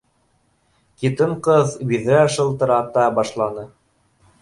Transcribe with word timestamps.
Китын 1.03 1.35
ҡыҙ 1.49 1.77
биҙрә 1.93 2.25
шылтырата 2.39 3.09
башланы 3.21 3.71